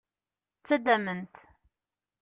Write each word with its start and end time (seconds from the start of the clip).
Ttaddamen-t. 0.59 1.35